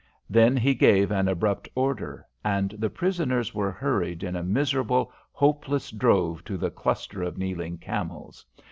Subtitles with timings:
[0.27, 5.91] Then he gave an abrupt order, and the prisoners were hurried in a miserable, hopeless
[5.91, 8.43] drove to the cluster of kneeling camels.